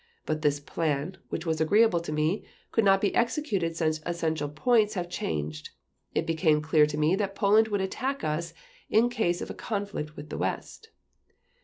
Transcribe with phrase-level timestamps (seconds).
[0.25, 4.95] But this plan, which was agreeable to me, could not be executed since essential points
[4.95, 5.69] have changed.
[6.15, 8.55] It became clear to me that Poland would attack us
[8.89, 10.89] in case of a conflict with the West."